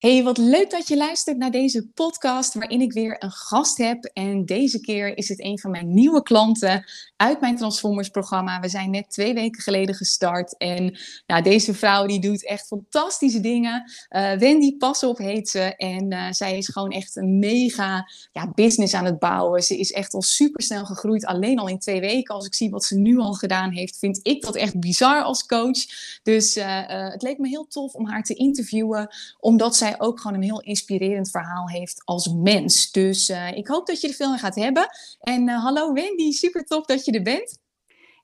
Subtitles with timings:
[0.00, 4.04] Hey, wat leuk dat je luistert naar deze podcast waarin ik weer een gast heb.
[4.04, 6.84] En deze keer is het een van mijn nieuwe klanten
[7.16, 8.60] uit mijn Transformers programma.
[8.60, 10.56] We zijn net twee weken geleden gestart.
[10.56, 13.90] En ja, deze vrouw die doet echt fantastische dingen.
[14.10, 15.76] Uh, Wendy Pasop heet ze.
[15.76, 19.62] En uh, zij is gewoon echt een mega ja, business aan het bouwen.
[19.62, 21.26] Ze is echt al super snel gegroeid.
[21.26, 22.34] Alleen al in twee weken.
[22.34, 25.46] Als ik zie wat ze nu al gedaan heeft, vind ik dat echt bizar als
[25.46, 25.84] coach.
[26.22, 29.08] Dus uh, het leek me heel tof om haar te interviewen.
[29.38, 32.90] Omdat zij ook gewoon een heel inspirerend verhaal heeft als mens.
[32.90, 34.88] Dus uh, ik hoop dat je er veel aan gaat hebben.
[35.20, 37.58] En uh, hallo Wendy, super tof dat je er bent.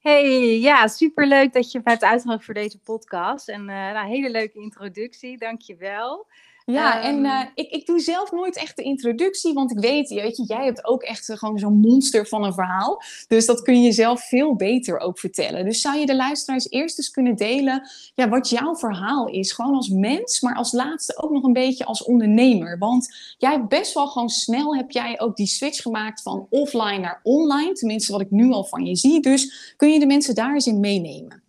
[0.00, 3.48] Hey, ja, super leuk dat je hebt uitgenodigd voor deze podcast.
[3.48, 6.26] En uh, nou, hele leuke introductie, dankjewel.
[6.72, 10.36] Ja, en uh, ik, ik doe zelf nooit echt de introductie, want ik weet, weet
[10.36, 13.02] je, jij hebt ook echt gewoon zo'n monster van een verhaal.
[13.28, 15.64] Dus dat kun je zelf veel beter ook vertellen.
[15.64, 19.52] Dus zou je de luisteraars eerst eens kunnen delen ja, wat jouw verhaal is?
[19.52, 22.78] Gewoon als mens, maar als laatste ook nog een beetje als ondernemer.
[22.78, 26.98] Want jij hebt best wel gewoon snel, heb jij ook die switch gemaakt van offline
[26.98, 27.72] naar online.
[27.72, 29.20] Tenminste, wat ik nu al van je zie.
[29.20, 31.45] Dus kun je de mensen daar eens in meenemen?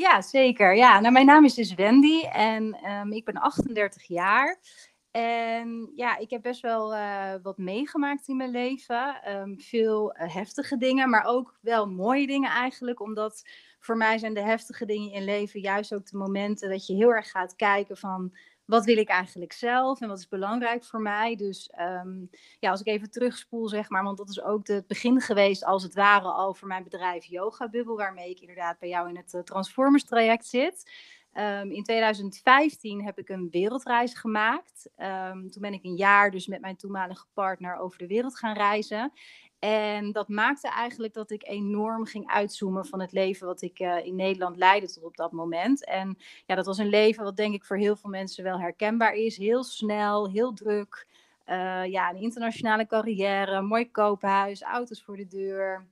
[0.00, 0.76] Ja, zeker.
[0.76, 4.60] Ja, nou, mijn naam is dus Wendy en um, ik ben 38 jaar.
[5.10, 9.30] En ja, ik heb best wel uh, wat meegemaakt in mijn leven.
[9.36, 13.00] Um, veel uh, heftige dingen, maar ook wel mooie dingen eigenlijk.
[13.00, 13.48] Omdat
[13.80, 17.10] voor mij zijn de heftige dingen in leven juist ook de momenten dat je heel
[17.10, 18.36] erg gaat kijken van
[18.70, 21.36] wat wil ik eigenlijk zelf en wat is belangrijk voor mij.
[21.36, 25.20] Dus um, ja, als ik even terugspoel, zeg maar, want dat is ook het begin
[25.20, 29.08] geweest, als het ware, al voor mijn bedrijf Yoga Bubble, waarmee ik inderdaad bij jou
[29.08, 30.92] in het uh, Transformers traject zit.
[31.34, 34.90] Um, in 2015 heb ik een wereldreis gemaakt.
[34.96, 38.54] Um, toen ben ik een jaar dus met mijn toenmalige partner over de wereld gaan
[38.54, 39.12] reizen.
[39.60, 44.04] En dat maakte eigenlijk dat ik enorm ging uitzoomen van het leven wat ik uh,
[44.06, 45.84] in Nederland leidde tot op dat moment.
[45.84, 49.14] En ja, dat was een leven wat denk ik voor heel veel mensen wel herkenbaar
[49.14, 49.36] is.
[49.36, 51.06] Heel snel, heel druk.
[51.46, 55.86] Uh, ja, een internationale carrière, mooi koophuis, auto's voor de deur.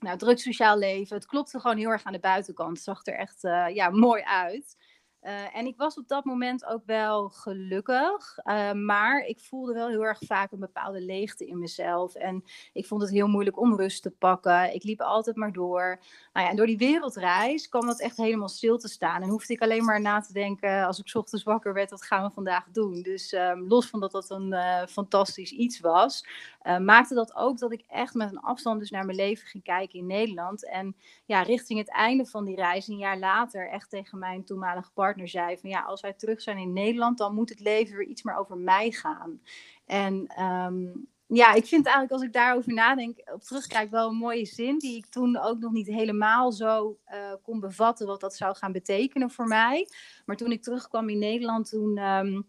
[0.00, 1.16] Nou, druk sociaal leven.
[1.16, 2.76] Het klopte gewoon heel erg aan de buitenkant.
[2.76, 4.76] Het zag er echt uh, ja, mooi uit.
[5.22, 9.88] Uh, en ik was op dat moment ook wel gelukkig, uh, maar ik voelde wel
[9.88, 12.14] heel erg vaak een bepaalde leegte in mezelf.
[12.14, 14.74] En ik vond het heel moeilijk om rust te pakken.
[14.74, 16.00] Ik liep altijd maar door.
[16.32, 19.22] Nou ja, en door die wereldreis kwam dat echt helemaal stil te staan.
[19.22, 22.24] En hoefde ik alleen maar na te denken als ik ochtends wakker werd, wat gaan
[22.24, 23.02] we vandaag doen?
[23.02, 26.26] Dus um, los van dat dat een uh, fantastisch iets was,
[26.62, 29.98] maakte dat ook dat ik echt met een afstand dus naar mijn leven ging kijken
[29.98, 30.66] in Nederland.
[30.66, 34.92] En ja, richting het einde van die reis, een jaar later, echt tegen mijn toenmalige
[34.92, 38.06] partner zei van ja, als wij terug zijn in Nederland, dan moet het leven weer
[38.06, 39.40] iets meer over mij gaan.
[39.86, 44.44] En um, ja, ik vind eigenlijk als ik daarover nadenk, op terugkijk, wel een mooie
[44.44, 48.56] zin die ik toen ook nog niet helemaal zo uh, kon bevatten wat dat zou
[48.56, 49.88] gaan betekenen voor mij.
[50.24, 52.48] Maar toen ik terugkwam in Nederland, toen um,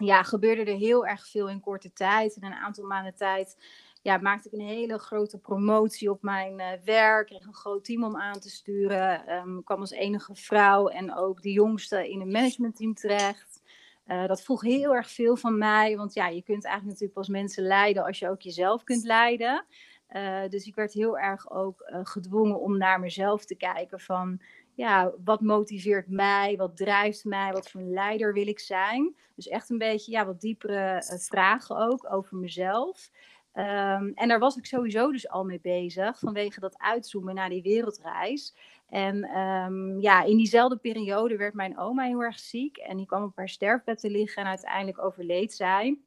[0.00, 2.36] ja, gebeurde er heel erg veel in korte tijd.
[2.36, 3.56] In een aantal maanden tijd
[4.02, 7.26] ja, maakte ik een hele grote promotie op mijn uh, werk.
[7.26, 9.32] Kreeg een groot team om aan te sturen.
[9.34, 13.62] Um, kwam als enige vrouw en ook de jongste in een managementteam terecht.
[14.06, 15.96] Uh, dat vroeg heel erg veel van mij.
[15.96, 19.64] Want ja, je kunt eigenlijk natuurlijk pas mensen leiden als je ook jezelf kunt leiden.
[20.10, 24.40] Uh, dus ik werd heel erg ook gedwongen om naar mezelf te kijken van
[24.74, 26.56] ja, wat motiveert mij?
[26.56, 27.52] Wat drijft mij?
[27.52, 29.16] Wat voor een leider wil ik zijn?
[29.34, 33.10] Dus echt een beetje ja, wat diepere uh, vragen ook over mezelf.
[33.54, 37.62] Um, en daar was ik sowieso dus al mee bezig, vanwege dat uitzoomen naar die
[37.62, 38.54] wereldreis.
[38.88, 43.22] En um, ja, in diezelfde periode werd mijn oma heel erg ziek en die kwam
[43.22, 45.98] op haar sterfbed te liggen en uiteindelijk overleed zij.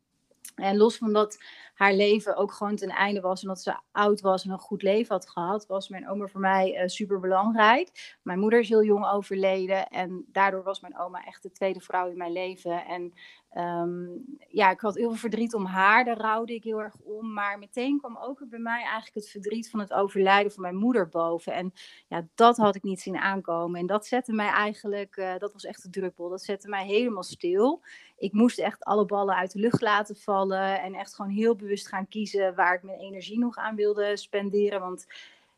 [0.56, 1.38] En los van dat
[1.74, 4.82] haar leven ook gewoon ten einde was en dat ze oud was en een goed
[4.82, 8.18] leven had gehad, was mijn oma voor mij uh, super belangrijk.
[8.22, 12.10] Mijn moeder is heel jong overleden en daardoor was mijn oma echt de tweede vrouw
[12.10, 12.86] in mijn leven.
[12.86, 13.14] En
[13.58, 17.34] um, ja, ik had heel veel verdriet om haar, daar rouwde ik heel erg om.
[17.34, 21.10] Maar meteen kwam ook bij mij eigenlijk het verdriet van het overlijden van mijn moeder
[21.10, 21.54] boven.
[21.54, 21.74] En
[22.08, 23.80] ja, dat had ik niet zien aankomen.
[23.80, 27.24] En dat zette mij eigenlijk, uh, dat was echt de druppel, dat zette mij helemaal
[27.24, 27.82] stil.
[28.18, 31.88] Ik moest echt alle ballen uit de lucht laten vallen en echt gewoon heel bewust
[31.88, 34.80] gaan kiezen waar ik mijn energie nog aan wilde spenderen.
[34.80, 35.06] Want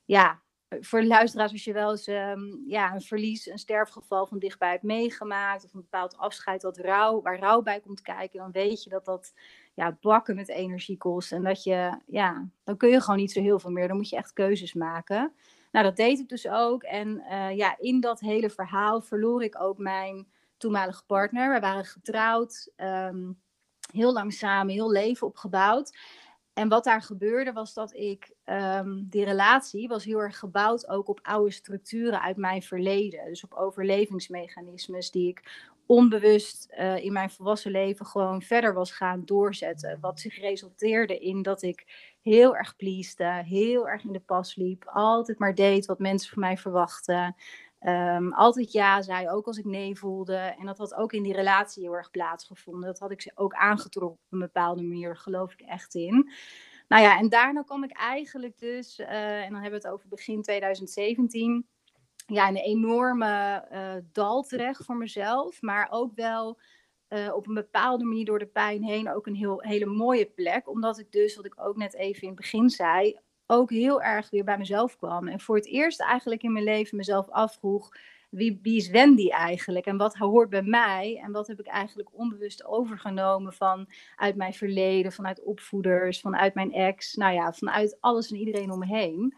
[0.06, 0.40] ja,
[0.70, 4.72] voor de luisteraars, als je wel eens um, ja, een verlies, een sterfgeval van dichtbij
[4.72, 8.84] hebt meegemaakt, of een bepaald afscheid wat rouw, waar rouw bij komt kijken, dan weet
[8.84, 9.34] je dat dat
[9.74, 11.32] ja, bakken met energie kost.
[11.32, 13.88] En dat je, ja, dan kun je gewoon niet zo heel veel meer.
[13.88, 15.34] Dan moet je echt keuzes maken.
[15.72, 16.84] Nou, dat deed ik dus ook.
[16.84, 20.28] En uh, ja, in dat hele verhaal verloor ik ook mijn
[20.58, 21.54] toenmalige partner.
[21.54, 23.42] We waren getrouwd, um,
[23.92, 25.98] heel lang samen, heel leven opgebouwd.
[26.56, 31.08] En wat daar gebeurde was dat ik, um, die relatie was heel erg gebouwd ook
[31.08, 33.26] op oude structuren uit mijn verleden.
[33.26, 35.44] Dus op overlevingsmechanismes die ik
[35.86, 39.98] onbewust uh, in mijn volwassen leven gewoon verder was gaan doorzetten.
[40.02, 41.86] Wat zich resulteerde in dat ik
[42.22, 46.40] heel erg pleasde, heel erg in de pas liep, altijd maar deed wat mensen van
[46.40, 47.36] mij verwachten.
[47.80, 50.36] Um, altijd ja zei, ook als ik nee voelde.
[50.36, 52.86] En dat had ook in die relatie heel erg plaatsgevonden.
[52.86, 56.30] Dat had ik ze ook aangetrokken op een bepaalde manier, geloof ik echt in.
[56.88, 60.08] Nou ja, en daarna kwam ik eigenlijk dus, uh, en dan hebben we het over
[60.08, 61.68] begin 2017,
[62.28, 65.62] ja, een enorme uh, dal terecht voor mezelf.
[65.62, 66.60] Maar ook wel
[67.10, 70.70] uh, op een bepaalde manier door de pijn heen ook een heel, hele mooie plek.
[70.70, 74.30] Omdat ik dus, wat ik ook net even in het begin zei, ook heel erg
[74.30, 75.28] weer bij mezelf kwam.
[75.28, 77.90] En voor het eerst eigenlijk in mijn leven mezelf afvroeg,
[78.30, 79.86] wie, wie is Wendy eigenlijk?
[79.86, 81.22] En wat hoort bij mij?
[81.24, 86.74] En wat heb ik eigenlijk onbewust overgenomen van uit mijn verleden, vanuit opvoeders, vanuit mijn
[86.74, 89.36] ex, nou ja, vanuit alles en iedereen om me heen.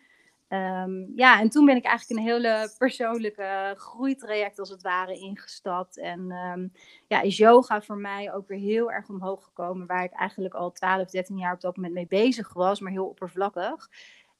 [0.47, 5.97] Ehm, ja, en toen ben ik eigenlijk een hele persoonlijke groeitraject als het ware ingestapt.
[5.97, 6.71] En um,
[7.07, 10.71] ja, is yoga voor mij ook weer heel erg omhoog gekomen, waar ik eigenlijk al
[10.71, 13.89] 12, 13 jaar op dat moment mee bezig was, maar heel oppervlakkig.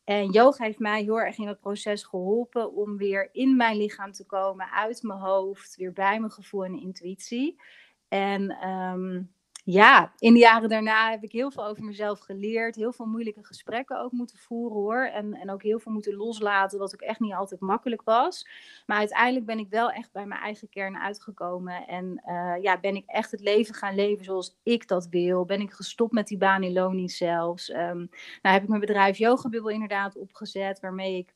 [0.04, 4.12] En yoga heeft mij heel erg in dat proces geholpen om weer in mijn lichaam
[4.12, 7.62] te komen, uit mijn hoofd, weer bij mijn gevoel en intuïtie.
[8.08, 9.36] En um,
[9.70, 12.76] ja, in de jaren daarna heb ik heel veel over mezelf geleerd.
[12.76, 15.04] Heel veel moeilijke gesprekken ook moeten voeren hoor.
[15.06, 18.48] En, en ook heel veel moeten loslaten, wat ook echt niet altijd makkelijk was.
[18.86, 21.88] Maar uiteindelijk ben ik wel echt bij mijn eigen kern uitgekomen.
[21.88, 25.46] En uh, ja, ben ik echt het leven gaan leven zoals ik dat wil.
[25.46, 27.70] Ben ik gestopt met die baan in zelfs.
[27.70, 28.10] Um,
[28.42, 31.34] nou heb ik mijn bedrijf Yoga Bubble inderdaad opgezet, waarmee ik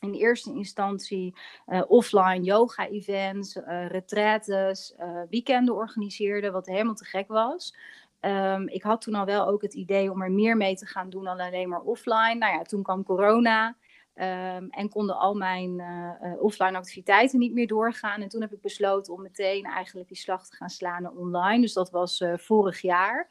[0.00, 1.34] in eerste instantie
[1.66, 7.74] uh, offline yoga-events, uh, retretes, uh, weekenden organiseerde, wat helemaal te gek was.
[8.20, 11.10] Um, ik had toen al wel ook het idee om er meer mee te gaan
[11.10, 12.34] doen dan alleen maar offline.
[12.34, 13.76] Nou ja, toen kwam corona
[14.14, 15.82] um, en konden al mijn
[16.40, 18.22] offline activiteiten niet meer doorgaan.
[18.22, 21.60] En toen heb ik besloten om meteen eigenlijk die slag te gaan slaan online.
[21.60, 23.28] Dus dat was vorig jaar.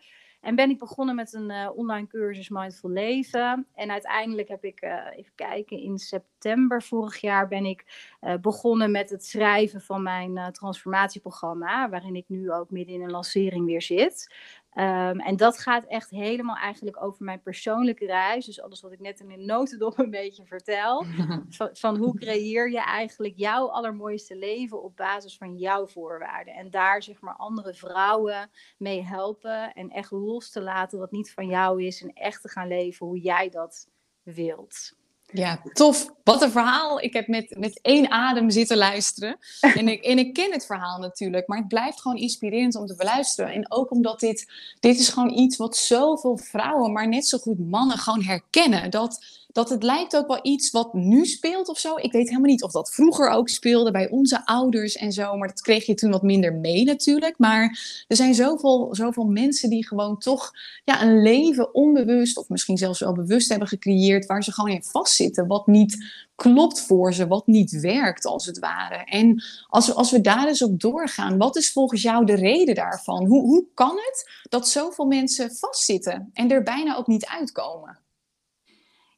[0.47, 3.67] En ben ik begonnen met een uh, online cursus Mindful Leven.
[3.73, 7.85] En uiteindelijk heb ik, uh, even kijken, in september vorig jaar ben ik
[8.21, 11.89] uh, begonnen met het schrijven van mijn transformatieprogramma.
[11.89, 14.33] Waarin ik nu ook midden in een lancering weer zit.
[14.79, 18.45] Um, en dat gaat echt helemaal eigenlijk over mijn persoonlijke reis.
[18.45, 21.05] Dus alles wat ik net in een notendop een beetje vertel.
[21.49, 26.53] van, van, hoe creëer je eigenlijk jouw allermooiste leven op basis van jouw voorwaarden.
[26.53, 29.73] En daar zeg maar andere vrouwen mee helpen.
[29.73, 32.01] En echt los te laten wat niet van jou is.
[32.01, 33.89] En echt te gaan leven hoe jij dat
[34.23, 34.95] wilt.
[35.31, 36.15] Ja, tof.
[36.23, 37.01] Wat een verhaal.
[37.01, 39.37] Ik heb met, met één adem zitten luisteren.
[39.75, 42.95] En ik, en ik ken het verhaal natuurlijk, maar het blijft gewoon inspirerend om te
[42.95, 43.53] beluisteren.
[43.53, 47.59] En ook omdat dit, dit is gewoon iets wat zoveel vrouwen, maar net zo goed
[47.59, 48.91] mannen gewoon herkennen.
[48.91, 49.25] Dat
[49.57, 51.95] dat het lijkt ook wel iets wat nu speelt of zo.
[51.95, 55.37] Ik weet helemaal niet of dat vroeger ook speelde bij onze ouders en zo.
[55.37, 57.37] Maar dat kreeg je toen wat minder mee natuurlijk.
[57.37, 60.51] Maar er zijn zoveel, zoveel mensen die gewoon toch
[60.83, 64.25] ja, een leven onbewust of misschien zelfs wel bewust hebben gecreëerd.
[64.25, 65.47] Waar ze gewoon in vastzitten.
[65.47, 66.05] Wat niet
[66.35, 69.03] klopt voor ze, wat niet werkt als het ware.
[69.03, 72.75] En als we, als we daar eens op doorgaan, wat is volgens jou de reden
[72.75, 73.25] daarvan?
[73.25, 78.05] Hoe, hoe kan het dat zoveel mensen vastzitten en er bijna ook niet uitkomen?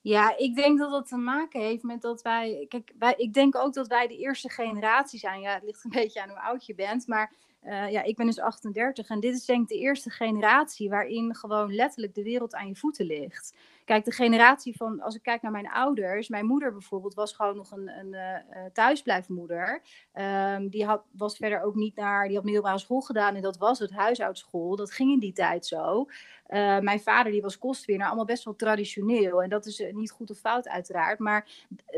[0.02, 2.66] Ja, ik denk dat dat te maken heeft met dat wij.
[2.70, 5.42] Kijk, wij, ik denk ook dat wij de eerste generatie zijn.
[5.42, 7.08] Ja, het ligt een beetje aan hoe oud je bent.
[7.08, 7.32] Maar
[7.64, 11.36] uh, ja, ik ben dus 38 en dit is denk ik de eerste generatie waarin
[11.36, 13.56] gewoon letterlijk de wereld aan je voeten ligt.
[13.86, 17.56] Kijk, de generatie van, als ik kijk naar mijn ouders, mijn moeder bijvoorbeeld was gewoon
[17.56, 19.82] nog een, een uh, thuisblijfmoeder.
[20.14, 23.58] Um, die had, was verder ook niet naar, die had middelbare school gedaan en dat
[23.58, 24.76] was het huishoudschool.
[24.76, 26.08] Dat ging in die tijd zo.
[26.50, 29.44] Uh, mijn vader die was kostwinner, allemaal best wel traditioneel.
[29.44, 31.48] En dat is niet goed of fout uiteraard, maar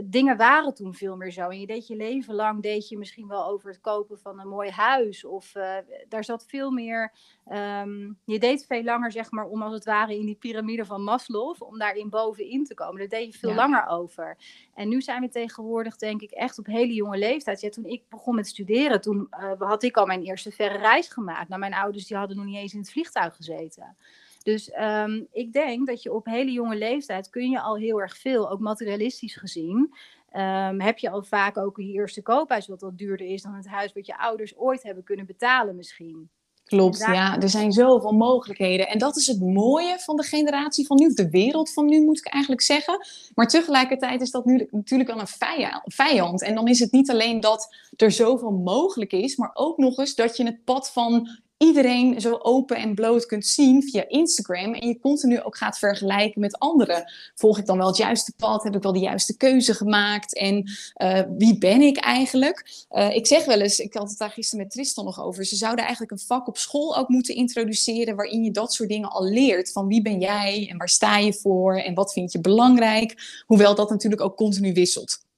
[0.03, 1.49] dingen waren toen veel meer zo.
[1.49, 4.47] En je deed je leven lang, deed je misschien wel over het kopen van een
[4.47, 5.25] mooi huis.
[5.25, 5.75] Of uh,
[6.09, 7.11] daar zat veel meer,
[7.51, 11.03] um, je deed veel langer zeg maar om als het ware in die piramide van
[11.03, 12.99] Maslow, om daarin bovenin te komen.
[12.99, 13.55] Daar deed je veel ja.
[13.55, 14.37] langer over.
[14.73, 17.61] En nu zijn we tegenwoordig denk ik echt op hele jonge leeftijd.
[17.61, 21.07] Ja, toen ik begon met studeren, toen uh, had ik al mijn eerste verre reis
[21.07, 21.47] gemaakt.
[21.47, 23.95] Nou, mijn ouders die hadden nog niet eens in het vliegtuig gezeten.
[24.43, 28.17] Dus um, ik denk dat je op hele jonge leeftijd kun je al heel erg
[28.17, 29.93] veel, ook materialistisch gezien.
[30.35, 33.67] Um, heb je al vaak ook je eerste koophuis wat wat duurder is dan het
[33.67, 36.29] huis wat je ouders ooit hebben kunnen betalen misschien.
[36.63, 37.39] Klopt, ja.
[37.39, 38.87] Er zijn zoveel mogelijkheden.
[38.87, 42.01] En dat is het mooie van de generatie van nu, of de wereld van nu
[42.01, 43.05] moet ik eigenlijk zeggen.
[43.35, 46.41] Maar tegelijkertijd is dat nu natuurlijk wel een vijand.
[46.41, 50.15] En dan is het niet alleen dat er zoveel mogelijk is, maar ook nog eens
[50.15, 51.29] dat je het pad van
[51.61, 54.73] iedereen zo open en bloot kunt zien via Instagram.
[54.73, 57.11] En je continu ook gaat vergelijken met anderen.
[57.35, 58.63] Volg ik dan wel het juiste pad?
[58.63, 60.35] Heb ik wel de juiste keuze gemaakt?
[60.35, 62.85] En uh, wie ben ik eigenlijk?
[62.91, 65.45] Uh, ik zeg wel eens, ik had het daar gisteren met Tristan nog over.
[65.45, 68.15] Ze zouden eigenlijk een vak op school ook moeten introduceren.
[68.15, 69.71] waarin je dat soort dingen al leert.
[69.71, 73.43] Van wie ben jij en waar sta je voor en wat vind je belangrijk?
[73.45, 75.29] Hoewel dat natuurlijk ook continu wisselt.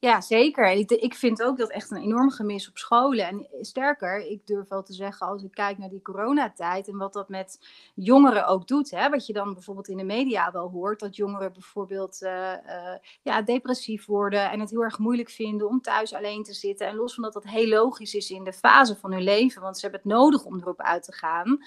[0.00, 0.70] Ja, zeker.
[0.70, 3.26] Ik, vind ook dat echt een enorm gemis op scholen.
[3.26, 7.12] En sterker, ik durf wel te zeggen, als ik kijk naar die coronatijd en wat
[7.12, 7.58] dat met
[7.94, 8.90] jongeren ook doet.
[8.90, 12.94] Hè, wat je dan bijvoorbeeld in de media wel hoort, dat jongeren bijvoorbeeld uh, uh,
[13.22, 16.86] ja, depressief worden en het heel erg moeilijk vinden om thuis alleen te zitten.
[16.86, 19.78] En los van dat dat heel logisch is in de fase van hun leven, want
[19.78, 21.58] ze hebben het nodig om erop uit te gaan.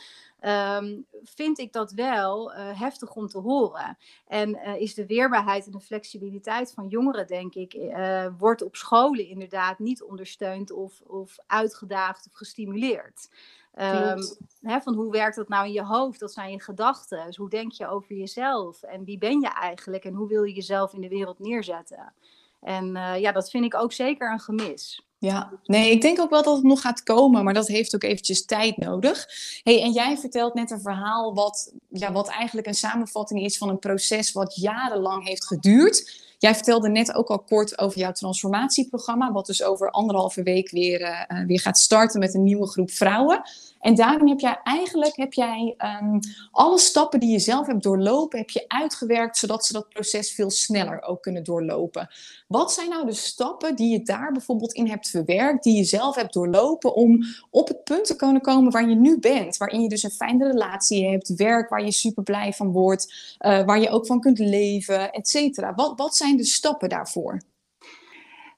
[0.46, 3.98] Um, vind ik dat wel uh, heftig om te horen.
[4.28, 8.76] En uh, is de weerbaarheid en de flexibiliteit van jongeren, denk ik, uh, wordt op
[8.76, 13.30] scholen inderdaad niet ondersteund of, of uitgedaagd of gestimuleerd.
[13.76, 14.20] Um,
[14.62, 16.20] hè, van hoe werkt dat nou in je hoofd?
[16.20, 17.26] Dat zijn je gedachten.
[17.26, 18.84] Dus hoe denk je over jezelf?
[18.84, 20.06] En wie ben je eigenlijk?
[20.06, 22.14] En hoe wil je jezelf in de wereld neerzetten?
[22.60, 25.11] En ja, dat vind ik ook zeker een gemis.
[25.22, 28.04] Ja, nee, ik denk ook wel dat het nog gaat komen, maar dat heeft ook
[28.04, 29.28] eventjes tijd nodig.
[29.64, 33.70] Hey, en jij vertelt net een verhaal wat, ja, wat eigenlijk een samenvatting is van
[33.70, 36.22] een proces wat jarenlang heeft geduurd.
[36.42, 41.02] Jij vertelde net ook al kort over jouw transformatieprogramma, wat dus over anderhalve week weer,
[41.02, 43.42] uh, weer gaat starten met een nieuwe groep vrouwen.
[43.80, 46.20] En daarin heb jij eigenlijk heb jij, um,
[46.52, 50.50] alle stappen die je zelf hebt doorlopen, heb je uitgewerkt, zodat ze dat proces veel
[50.50, 52.10] sneller ook kunnen doorlopen.
[52.48, 56.16] Wat zijn nou de stappen die je daar bijvoorbeeld in hebt verwerkt, die je zelf
[56.16, 59.58] hebt doorlopen om op het punt te kunnen komen waar je nu bent?
[59.58, 63.64] Waarin je dus een fijne relatie hebt, werk waar je super blij van wordt, uh,
[63.66, 65.74] waar je ook van kunt leven, et cetera.
[65.74, 67.42] Wat, wat zijn de stappen daarvoor?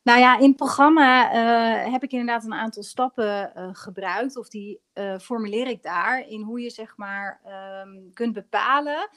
[0.04, 4.50] Nou ja, in het programma uh, heb ik inderdaad een aantal stappen uh, gebruikt, of
[4.50, 7.42] die uh, formuleer ik daar, in hoe je zeg maar
[7.86, 9.10] um, kunt bepalen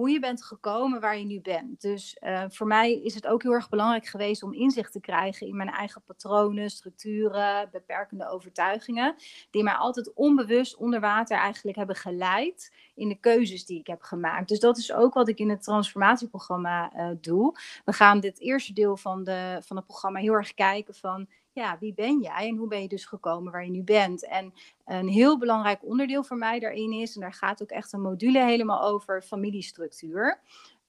[0.00, 1.80] hoe je bent gekomen waar je nu bent.
[1.80, 5.46] Dus uh, voor mij is het ook heel erg belangrijk geweest om inzicht te krijgen
[5.46, 9.14] in mijn eigen patronen, structuren, beperkende overtuigingen,
[9.50, 14.02] die mij altijd onbewust onder water eigenlijk hebben geleid in de keuzes die ik heb
[14.02, 14.48] gemaakt.
[14.48, 17.58] Dus dat is ook wat ik in het transformatieprogramma uh, doe.
[17.84, 21.28] We gaan dit eerste deel van, de, van het programma heel erg kijken van
[21.60, 24.26] ja, wie ben jij en hoe ben je dus gekomen waar je nu bent?
[24.26, 24.52] En
[24.84, 28.44] een heel belangrijk onderdeel voor mij daarin is, en daar gaat ook echt een module
[28.44, 30.40] helemaal over, familiestructuur.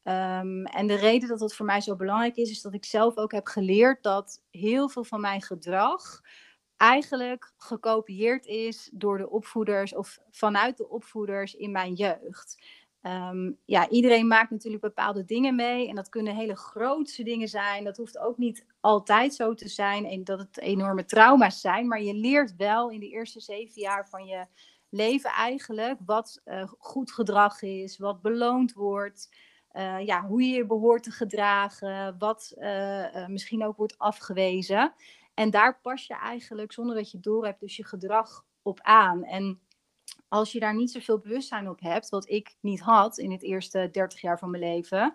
[0.03, 3.17] Um, en de reden dat dat voor mij zo belangrijk is, is dat ik zelf
[3.17, 6.21] ook heb geleerd dat heel veel van mijn gedrag
[6.77, 12.63] eigenlijk gekopieerd is door de opvoeders of vanuit de opvoeders in mijn jeugd.
[13.03, 15.89] Um, ja, iedereen maakt natuurlijk bepaalde dingen mee.
[15.89, 17.83] En dat kunnen hele grootse dingen zijn.
[17.83, 20.05] Dat hoeft ook niet altijd zo te zijn.
[20.05, 21.87] En dat het enorme trauma's zijn.
[21.87, 24.45] Maar je leert wel in de eerste zeven jaar van je
[24.89, 29.35] leven eigenlijk wat uh, goed gedrag is, wat beloond wordt.
[29.73, 34.93] Uh, ja, hoe je je behoort te gedragen, wat uh, misschien ook wordt afgewezen.
[35.33, 39.23] En daar pas je eigenlijk, zonder dat je door hebt, dus je gedrag op aan.
[39.23, 39.59] En
[40.31, 43.89] als je daar niet zoveel bewustzijn op hebt, wat ik niet had in het eerste
[43.91, 45.13] 30 jaar van mijn leven,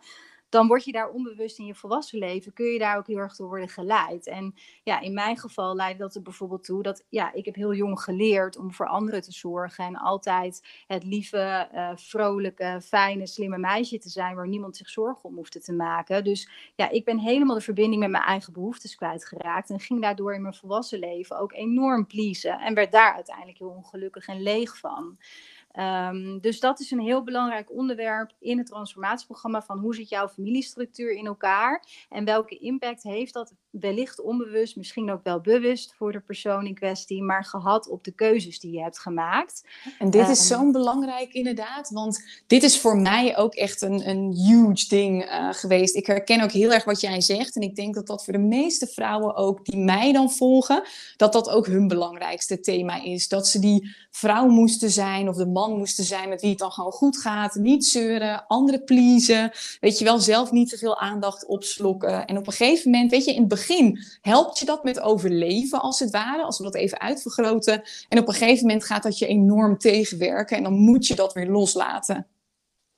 [0.49, 3.37] dan word je daar onbewust in je volwassen leven, kun je daar ook heel erg
[3.37, 4.27] door worden geleid.
[4.27, 7.75] En ja, in mijn geval leidde dat er bijvoorbeeld toe dat ja, ik heb heel
[7.75, 13.59] jong geleerd om voor anderen te zorgen en altijd het lieve, uh, vrolijke, fijne, slimme
[13.59, 16.25] meisje te zijn waar niemand zich zorgen om hoefde te maken.
[16.25, 20.35] Dus ja, ik ben helemaal de verbinding met mijn eigen behoeftes kwijtgeraakt en ging daardoor
[20.35, 24.79] in mijn volwassen leven ook enorm pleasen en werd daar uiteindelijk heel ongelukkig en leeg
[24.79, 25.19] van.
[25.79, 30.29] Um, dus dat is een heel belangrijk onderwerp in het transformatieprogramma van hoe zit jouw
[30.29, 36.13] familiestructuur in elkaar en welke impact heeft dat wellicht onbewust, misschien ook wel bewust voor
[36.13, 39.65] de persoon in kwestie, maar gehad op de keuzes die je hebt gemaakt.
[39.99, 44.09] En dit is um, zo'n belangrijk inderdaad, want dit is voor mij ook echt een,
[44.09, 45.97] een huge ding uh, geweest.
[45.97, 48.39] Ik herken ook heel erg wat jij zegt en ik denk dat dat voor de
[48.39, 50.83] meeste vrouwen ook die mij dan volgen,
[51.17, 53.29] dat dat ook hun belangrijkste thema is.
[53.29, 56.73] Dat ze die vrouw moesten zijn of de man moesten zijn met wie het dan
[56.73, 57.55] gewoon goed gaat.
[57.55, 59.51] Niet zeuren, anderen pleasen.
[59.81, 62.27] Weet je wel, zelf niet te veel aandacht opslokken.
[62.27, 65.81] En op een gegeven moment, weet je, in het begin helpt je dat met overleven
[65.81, 66.43] als het ware.
[66.43, 67.83] Als we dat even uitvergroten.
[68.09, 70.57] En op een gegeven moment gaat dat je enorm tegenwerken.
[70.57, 72.27] En dan moet je dat weer loslaten.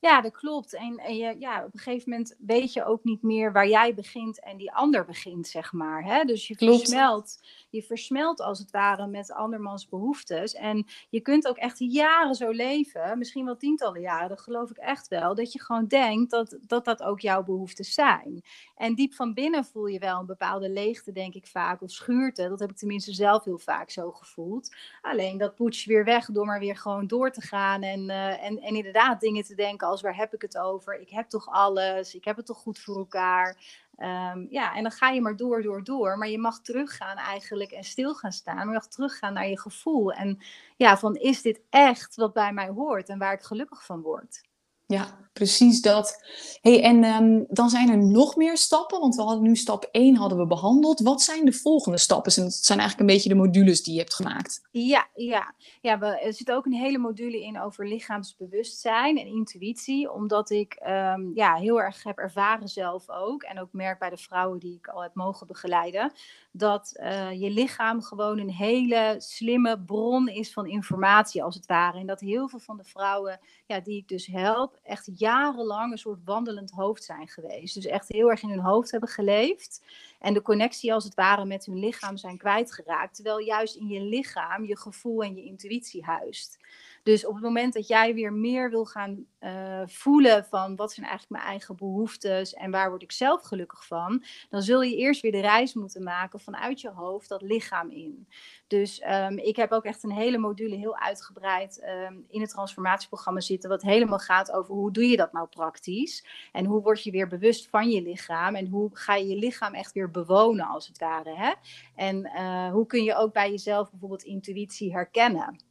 [0.01, 0.75] Ja, dat klopt.
[0.75, 3.95] En, en je, ja, op een gegeven moment weet je ook niet meer waar jij
[3.95, 6.05] begint en die ander begint, zeg maar.
[6.05, 6.25] Hè?
[6.25, 7.41] Dus je versmelt,
[7.71, 10.55] je versmelt als het ware met andermans behoeftes.
[10.55, 14.77] En je kunt ook echt jaren zo leven, misschien wel tientallen jaren, dat geloof ik
[14.77, 18.43] echt wel, dat je gewoon denkt dat dat, dat ook jouw behoeftes zijn.
[18.77, 22.49] En diep van binnen voel je wel een bepaalde leegte, denk ik vaak, of schuurte.
[22.49, 24.77] Dat heb ik tenminste zelf heel vaak zo gevoeld.
[25.01, 28.45] Alleen dat poets je weer weg door maar weer gewoon door te gaan en, uh,
[28.45, 31.01] en, en inderdaad dingen te denken als waar heb ik het over?
[31.01, 32.15] Ik heb toch alles?
[32.15, 33.57] Ik heb het toch goed voor elkaar?
[33.99, 36.19] Um, ja, en dan ga je maar door, door, door.
[36.19, 38.55] Maar je mag teruggaan eigenlijk en stil gaan staan.
[38.55, 40.13] Maar je mag teruggaan naar je gevoel.
[40.13, 40.39] En
[40.77, 44.48] ja, van is dit echt wat bij mij hoort en waar ik gelukkig van word?
[44.89, 46.23] Ja, precies dat.
[46.61, 50.17] Hey, en um, dan zijn er nog meer stappen, want we hadden nu stap 1
[50.17, 51.01] hadden we behandeld.
[51.01, 52.33] Wat zijn de volgende stappen?
[52.37, 54.69] En zijn eigenlijk een beetje de modules die je hebt gemaakt.
[54.71, 55.55] Ja, ja.
[55.81, 60.81] ja we, er zit ook een hele module in over lichaamsbewustzijn en intuïtie, omdat ik
[60.87, 64.75] um, ja, heel erg heb ervaren zelf ook, en ook merk bij de vrouwen die
[64.75, 66.13] ik al heb mogen begeleiden,
[66.53, 71.99] dat uh, je lichaam gewoon een hele slimme bron is van informatie, als het ware.
[71.99, 75.99] En dat heel veel van de vrouwen ja, die ik dus help, echt jarenlang een
[75.99, 77.75] soort wandelend hoofd zijn geweest.
[77.75, 79.83] Dus echt heel erg in hun hoofd hebben geleefd.
[80.19, 83.15] En de connectie als het ware met hun lichaam zijn kwijtgeraakt.
[83.15, 86.59] Terwijl juist in je lichaam je gevoel en je intuïtie huist.
[87.03, 91.07] Dus op het moment dat jij weer meer wil gaan uh, voelen van wat zijn
[91.07, 95.21] eigenlijk mijn eigen behoeftes en waar word ik zelf gelukkig van, dan zul je eerst
[95.21, 98.29] weer de reis moeten maken vanuit je hoofd dat lichaam in.
[98.67, 103.41] Dus um, ik heb ook echt een hele module heel uitgebreid um, in het transformatieprogramma
[103.41, 107.11] zitten, wat helemaal gaat over hoe doe je dat nou praktisch en hoe word je
[107.11, 110.87] weer bewust van je lichaam en hoe ga je je lichaam echt weer bewonen als
[110.87, 111.37] het ware.
[111.37, 111.53] Hè?
[111.95, 115.67] En uh, hoe kun je ook bij jezelf bijvoorbeeld intuïtie herkennen.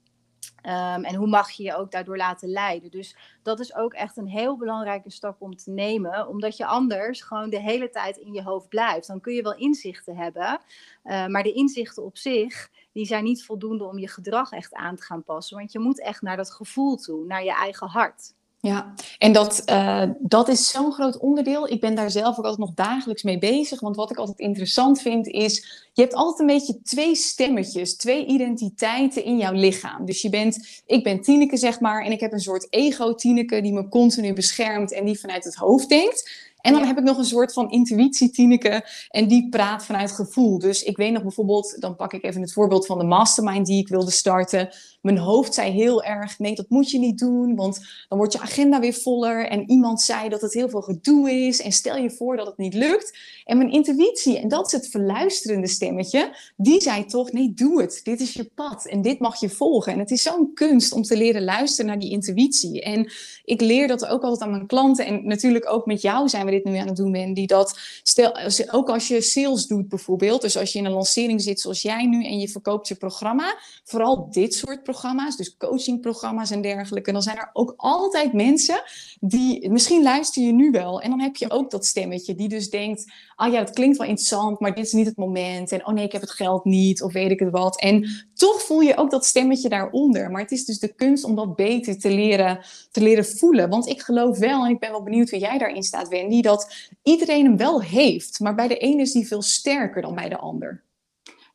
[0.68, 2.92] Um, en hoe mag je je ook daardoor laten leiden?
[2.92, 7.22] Dus dat is ook echt een heel belangrijke stap om te nemen, omdat je anders
[7.22, 9.08] gewoon de hele tijd in je hoofd blijft.
[9.08, 10.60] Dan kun je wel inzichten hebben,
[11.04, 14.96] uh, maar de inzichten op zich, die zijn niet voldoende om je gedrag echt aan
[14.96, 15.58] te gaan passen.
[15.58, 18.34] Want je moet echt naar dat gevoel toe, naar je eigen hart.
[18.60, 21.70] Ja, en dat, uh, dat is zo'n groot onderdeel.
[21.70, 23.80] Ik ben daar zelf ook altijd nog dagelijks mee bezig.
[23.80, 28.26] Want wat ik altijd interessant vind is, je hebt altijd een beetje twee stemmetjes, twee
[28.26, 30.06] identiteiten in jouw lichaam.
[30.06, 33.74] Dus je bent, ik ben Tineke zeg maar, en ik heb een soort ego-Tineke die
[33.74, 36.47] me continu beschermt en die vanuit het hoofd denkt.
[36.68, 40.60] En dan heb ik nog een soort van intuïtie, Tineke, en die praat vanuit gevoel.
[40.60, 43.80] Dus ik weet nog bijvoorbeeld, dan pak ik even het voorbeeld van de mastermind die
[43.80, 44.70] ik wilde starten.
[45.02, 48.40] Mijn hoofd zei heel erg, nee, dat moet je niet doen, want dan wordt je
[48.40, 49.48] agenda weer voller.
[49.48, 52.58] En iemand zei dat het heel veel gedoe is en stel je voor dat het
[52.58, 53.18] niet lukt.
[53.46, 58.00] En mijn intuïtie, en dat is het verluisterende stemmetje, die zei toch, nee, doe het.
[58.04, 59.94] Dit is je pad en dit mag je volgen.
[59.94, 62.82] En het is zo'n kunst om te leren luisteren naar die intuïtie.
[62.82, 63.12] En
[63.44, 66.56] ik leer dat ook altijd aan mijn klanten en natuurlijk ook met jou zijn we
[66.64, 68.38] dit nu aan het doen bent, die dat, stel,
[68.72, 72.06] ook als je sales doet bijvoorbeeld, dus als je in een lancering zit zoals jij
[72.06, 77.22] nu en je verkoopt je programma, vooral dit soort programma's, dus coachingprogramma's en dergelijke, dan
[77.22, 78.82] zijn er ook altijd mensen
[79.20, 82.70] die, misschien luister je nu wel, en dan heb je ook dat stemmetje die dus
[82.70, 85.94] denkt, ah ja, dat klinkt wel interessant, maar dit is niet het moment, en oh
[85.94, 88.98] nee, ik heb het geld niet, of weet ik het wat, en toch voel je
[88.98, 92.66] ook dat stemmetje daaronder, maar het is dus de kunst om dat beter te leren,
[92.92, 95.84] te leren voelen, want ik geloof wel, en ik ben wel benieuwd hoe jij daarin
[95.84, 100.02] staat, Wendy, dat iedereen hem wel heeft, maar bij de ene is die veel sterker
[100.02, 100.86] dan bij de ander.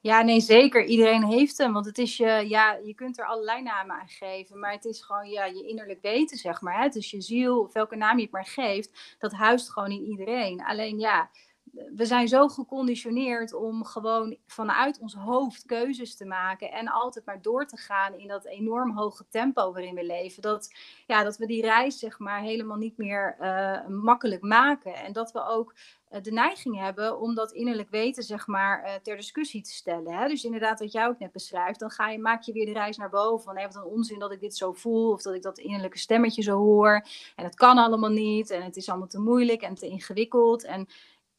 [0.03, 0.85] Ja, nee, zeker.
[0.85, 1.73] Iedereen heeft hem.
[1.73, 4.59] Want het is je, ja, je kunt er allerlei namen aan geven.
[4.59, 6.81] Maar het is gewoon ja, je innerlijk weten, zeg maar.
[6.81, 6.89] Hè?
[6.93, 9.17] Is je ziel, of welke naam je het maar geeft.
[9.19, 10.63] Dat huist gewoon in iedereen.
[10.65, 11.31] Alleen ja,
[11.73, 17.43] we zijn zo geconditioneerd om gewoon vanuit ons hoofd keuzes te maken en altijd maar
[17.43, 20.43] door te gaan in dat enorm hoge tempo waarin we leven.
[20.43, 20.75] Dat,
[21.07, 24.95] ja, dat we die reis zeg maar helemaal niet meer uh, makkelijk maken.
[24.95, 25.75] En dat we ook
[26.11, 30.13] uh, de neiging hebben om dat innerlijk weten zeg maar uh, ter discussie te stellen.
[30.13, 30.29] Hè?
[30.29, 32.97] Dus inderdaad wat jij ook net beschrijft, dan ga je, maak je weer de reis
[32.97, 33.45] naar boven.
[33.45, 35.99] Van hey, wat een onzin dat ik dit zo voel of dat ik dat innerlijke
[35.99, 37.07] stemmetje zo hoor.
[37.37, 40.65] En het kan allemaal niet en het is allemaal te moeilijk en te ingewikkeld.
[40.65, 40.89] En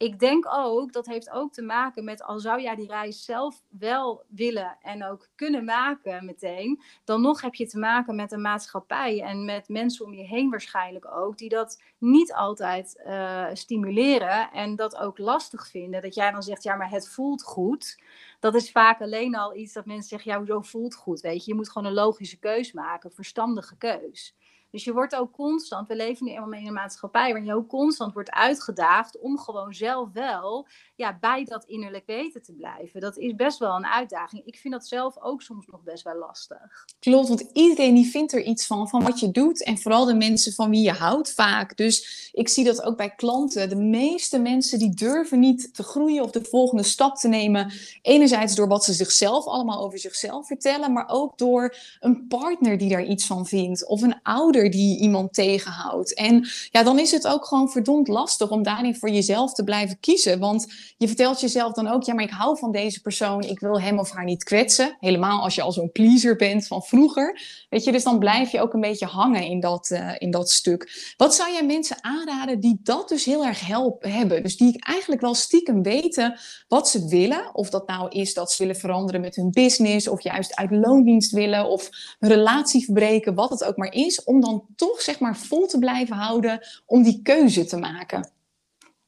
[0.04, 3.62] ik denk ook, dat heeft ook te maken met, al zou jij die reis zelf
[3.70, 8.42] wel willen en ook kunnen maken meteen, dan nog heb je te maken met een
[8.42, 14.52] maatschappij en met mensen om je heen waarschijnlijk ook, die dat niet altijd uh, stimuleren
[14.52, 16.02] en dat ook lastig vinden.
[16.02, 18.02] Dat jij dan zegt, ja, maar het voelt goed.
[18.40, 21.52] Dat is vaak alleen al iets dat mensen zeggen, ja, hoezo voelt goed, weet je.
[21.52, 24.36] Je moet gewoon een logische keus maken, een verstandige keus.
[24.74, 27.68] Dus je wordt ook constant, we leven nu eenmaal in een maatschappij waarin je ook
[27.68, 33.02] constant wordt uitgedaagd om gewoon zelf wel ja, bij dat innerlijk weten te blijven.
[33.02, 34.46] Dat is best wel een uitdaging.
[34.46, 36.86] Ik vind dat zelf ook soms nog best wel lastig.
[37.00, 39.64] Klopt, want iedereen die vindt er iets van, van wat je doet.
[39.64, 41.78] En vooral de mensen van wie je houdt vaak.
[41.78, 43.70] Dus ik zie dat ook bij klanten.
[43.70, 47.72] De meeste mensen die durven niet te groeien of de volgende stap te nemen.
[48.02, 50.94] Enerzijds door wat ze zichzelf allemaal over zichzelf vertellen.
[50.94, 53.88] Maar ook door een partner die daar iets van vindt.
[53.88, 56.14] Of een ouder die iemand tegenhoudt.
[56.14, 60.00] En ja, dan is het ook gewoon verdomd lastig om daarin voor jezelf te blijven
[60.00, 60.40] kiezen.
[60.40, 63.82] Want je vertelt jezelf dan ook, ja, maar ik hou van deze persoon, ik wil
[63.82, 64.98] hem of haar niet kwetsen.
[65.00, 67.42] Helemaal als je al zo'n pleaser bent van vroeger.
[67.70, 70.52] Weet je, dus dan blijf je ook een beetje hangen in dat, uh, in dat
[70.52, 71.14] stuk.
[71.18, 74.44] Wat zou jij mensen aanraden die dat dus heel erg help, hebben?
[74.44, 77.56] Dus die eigenlijk wel stiekem weten wat ze willen.
[77.56, 81.32] Of dat nou is dat ze willen veranderen met hun business, of juist uit loondienst
[81.32, 84.24] willen, of een relatie verbreken, wat het ook maar is.
[84.24, 88.32] Om dan toch zeg maar vol te blijven houden om die keuze te maken.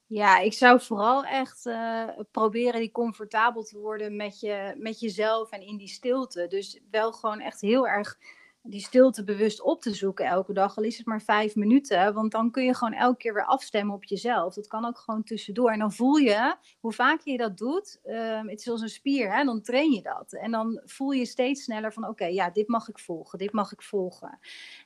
[0.07, 5.51] Ja, ik zou vooral echt uh, proberen die comfortabel te worden met, je, met jezelf
[5.51, 6.47] en in die stilte.
[6.47, 8.17] Dus wel gewoon echt heel erg
[8.67, 12.13] die stilte bewust op te zoeken elke dag, al is het maar vijf minuten.
[12.13, 14.53] Want dan kun je gewoon elke keer weer afstemmen op jezelf.
[14.53, 15.71] Dat kan ook gewoon tussendoor.
[15.71, 19.35] En dan voel je, hoe vaker je dat doet, um, het is als een spier,
[19.35, 19.43] hè?
[19.43, 20.33] dan train je dat.
[20.33, 23.71] En dan voel je steeds sneller van, oké, ja, dit mag ik volgen, dit mag
[23.71, 24.39] ik volgen.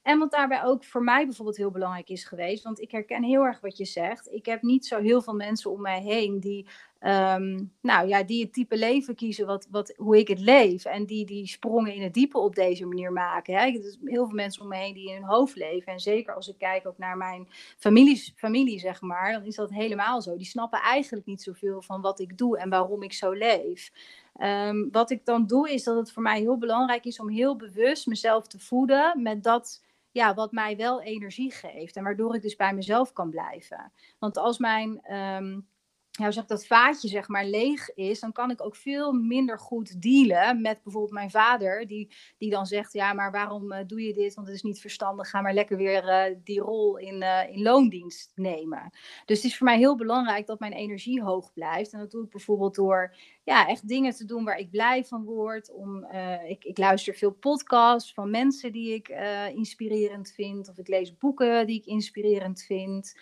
[0.04, 3.44] En wat daarbij ook voor mij bijvoorbeeld heel belangrijk is geweest, want ik herken heel
[3.44, 4.32] erg wat je zegt.
[4.32, 6.68] Ik heb niet zo heel veel mensen om mij heen die
[7.00, 10.86] Ehm, nou ja, die het type leven kiezen wat, wat, hoe ik het leef.
[10.86, 13.54] En die die sprongen in het diepe op deze manier maken.
[13.54, 13.66] Hè.
[13.66, 15.94] Er zijn heel veel mensen om me heen die in hun hoofd leven.
[15.94, 19.70] En zeker als ik kijk ook naar mijn familie, familie, zeg maar, dan is dat
[19.70, 20.38] helemaal zo.
[20.38, 23.92] Die snappen eigenlijk niet zoveel van wat ik doe en waarom ik zo leef.
[24.36, 27.56] Ehm, wat ik dan doe, is dat het voor mij heel belangrijk is om heel
[27.56, 31.96] bewust mezelf te voeden met dat ja, wat mij wel energie geeft.
[31.96, 33.92] En waardoor ik dus bij mezelf kan blijven.
[34.18, 35.02] Want als mijn.
[35.02, 35.60] Ehm,
[36.12, 40.02] ja, zeg dat vaatje zeg maar leeg is, dan kan ik ook veel minder goed
[40.02, 44.14] dealen met bijvoorbeeld mijn vader, die, die dan zegt, ja, maar waarom uh, doe je
[44.14, 44.34] dit?
[44.34, 47.62] Want het is niet verstandig, ga maar lekker weer uh, die rol in, uh, in
[47.62, 48.90] loondienst nemen.
[49.26, 51.94] Dus het is voor mij heel belangrijk dat mijn energie hoog blijft.
[51.94, 55.24] En dat doe ik bijvoorbeeld door ja, echt dingen te doen waar ik blij van
[55.24, 55.72] word.
[55.74, 56.06] Om,
[56.48, 59.08] ik, ik luister veel podcasts van mensen die ik
[59.56, 63.14] inspirerend vind, of ik lees boeken die ik inspirerend vind.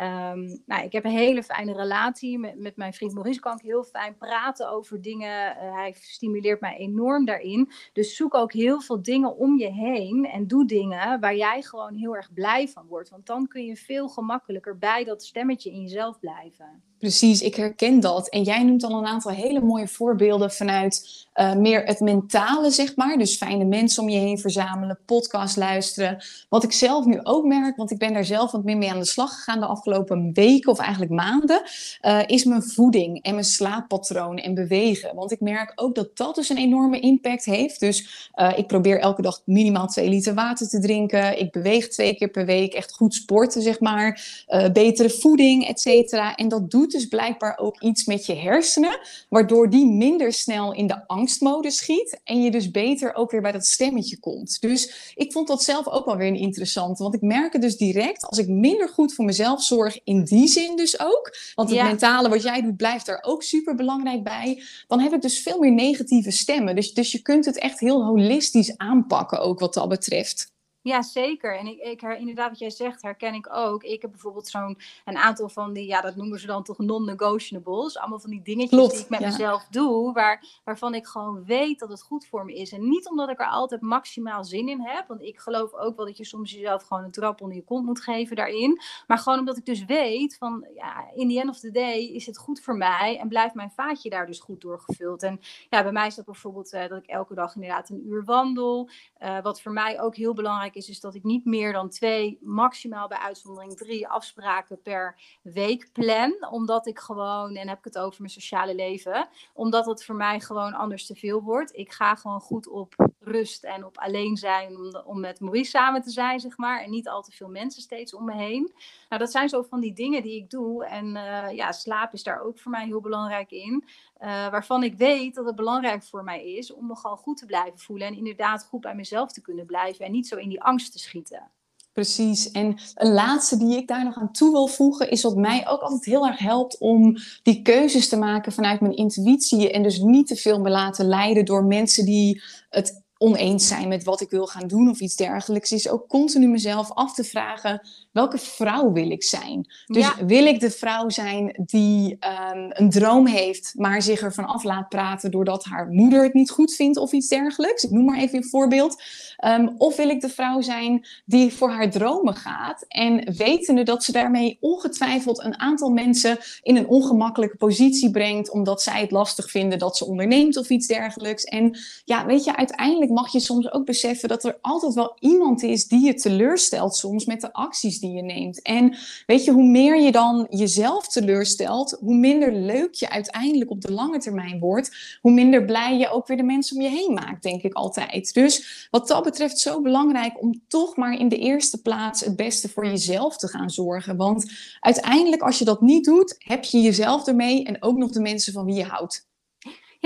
[0.00, 3.40] Um, nou, ik heb een hele fijne relatie met, met mijn vriend Maurice.
[3.40, 5.56] Kan ik heel fijn praten over dingen.
[5.56, 7.70] Uh, hij stimuleert mij enorm daarin.
[7.92, 10.28] Dus zoek ook heel veel dingen om je heen.
[10.32, 13.10] En doe dingen waar jij gewoon heel erg blij van wordt.
[13.10, 16.82] Want dan kun je veel gemakkelijker bij dat stemmetje in jezelf blijven.
[16.98, 18.28] Precies, ik herken dat.
[18.28, 22.96] En jij noemt al een aantal hele mooie voorbeelden vanuit uh, meer het mentale, zeg
[22.96, 23.18] maar.
[23.18, 26.24] Dus fijne mensen om je heen verzamelen, podcast luisteren.
[26.48, 28.98] Wat ik zelf nu ook merk, want ik ben daar zelf wat meer mee aan
[28.98, 29.85] de slag gegaan de afgelopen
[30.32, 31.62] weken of eigenlijk maanden,
[32.02, 35.14] uh, is mijn voeding en mijn slaappatroon en bewegen.
[35.14, 37.80] Want ik merk ook dat dat dus een enorme impact heeft.
[37.80, 41.38] Dus uh, ik probeer elke dag minimaal twee liter water te drinken.
[41.38, 44.44] Ik beweeg twee keer per week, echt goed sporten, zeg maar.
[44.72, 46.34] betere voeding, et cetera.
[46.34, 50.86] En dat doet dus blijkbaar ook iets met je hersenen, waardoor die minder snel in
[50.86, 54.60] de angstmodus schiet en je dus beter ook weer bij dat stemmetje komt.
[54.60, 58.24] Dus ik vond dat zelf ook wel weer een interessante, want ik merk dus direct
[58.26, 62.28] als ik minder goed voor mezelf zorg, in die zin dus ook, want het mentale
[62.28, 65.72] wat jij doet blijft daar ook super belangrijk bij, dan heb ik dus veel meer
[65.72, 66.74] negatieve stemmen.
[66.74, 70.54] Dus, dus je kunt het echt heel holistisch aanpakken ook wat dat betreft.
[70.86, 71.58] Ja, zeker.
[71.58, 73.82] En ik, ik inderdaad, wat jij zegt, herken ik ook.
[73.82, 77.98] Ik heb bijvoorbeeld zo'n een aantal van die, ja, dat noemen ze dan toch non-negotiables.
[77.98, 81.88] Allemaal van die dingetjes die ik met mezelf doe, waar, waarvan ik gewoon weet dat
[81.88, 82.72] het goed voor me is.
[82.72, 86.06] En niet omdat ik er altijd maximaal zin in heb, want ik geloof ook wel
[86.06, 88.80] dat je soms jezelf gewoon een trap onder je kont moet geven daarin.
[89.06, 92.26] Maar gewoon omdat ik dus weet van, ja, in the end of the day is
[92.26, 95.22] het goed voor mij en blijft mijn vaatje daar dus goed doorgevuld.
[95.22, 98.24] En ja, bij mij is dat bijvoorbeeld uh, dat ik elke dag inderdaad een uur
[98.24, 98.88] wandel.
[99.22, 103.08] Uh, wat voor mij ook heel belangrijk is, dat ik niet meer dan twee, maximaal
[103.08, 106.46] bij uitzondering drie afspraken per week plan.
[106.50, 110.40] Omdat ik gewoon, en heb ik het over mijn sociale leven, omdat het voor mij
[110.40, 111.76] gewoon anders te veel wordt.
[111.76, 112.94] Ik ga gewoon goed op
[113.26, 116.82] rust en op alleen zijn om, om met Maurice samen te zijn, zeg maar.
[116.82, 118.72] En niet al te veel mensen steeds om me heen.
[119.08, 120.84] Nou, dat zijn zo van die dingen die ik doe.
[120.84, 123.84] En uh, ja, slaap is daar ook voor mij heel belangrijk in.
[124.20, 127.46] Uh, waarvan ik weet dat het belangrijk voor mij is om me gewoon goed te
[127.46, 128.06] blijven voelen.
[128.06, 130.04] En inderdaad goed bij mezelf te kunnen blijven.
[130.04, 131.50] En niet zo in die angst te schieten.
[131.96, 132.50] Precies.
[132.50, 135.80] En een laatste die ik daar nog aan toe wil voegen, is wat mij ook
[135.80, 139.70] altijd heel erg helpt om die keuzes te maken vanuit mijn intuïtie.
[139.70, 144.04] En dus niet te veel me laten leiden door mensen die het oneens zijn met
[144.04, 147.88] wat ik wil gaan doen of iets dergelijks, is ook continu mezelf af te vragen:
[148.12, 149.72] welke vrouw wil ik zijn?
[149.86, 154.64] Dus wil ik de vrouw zijn die ehm, een droom heeft, maar zich ervan af
[154.64, 157.84] laat praten doordat haar moeder het niet goed vindt of iets dergelijks?
[157.84, 159.02] Ik noem maar even een voorbeeld.
[159.36, 164.04] Ehm, of wil ik de vrouw zijn die voor haar dromen gaat en wetende dat
[164.04, 169.50] ze daarmee ongetwijfeld een aantal mensen in een ongemakkelijke positie brengt, omdat zij het lastig
[169.50, 171.44] vinden dat ze onderneemt of iets dergelijks.
[171.44, 175.62] En ja, weet je, uiteindelijk mag je soms ook beseffen dat er altijd wel iemand
[175.62, 178.62] is die je teleurstelt soms met de acties die je neemt.
[178.62, 183.80] En weet je, hoe meer je dan jezelf teleurstelt, hoe minder leuk je uiteindelijk op
[183.80, 187.14] de lange termijn wordt, hoe minder blij je ook weer de mensen om je heen
[187.14, 188.34] maakt, denk ik altijd.
[188.34, 192.68] Dus wat dat betreft zo belangrijk om toch maar in de eerste plaats het beste
[192.68, 194.16] voor jezelf te gaan zorgen.
[194.16, 198.20] Want uiteindelijk, als je dat niet doet, heb je jezelf ermee en ook nog de
[198.20, 199.26] mensen van wie je houdt.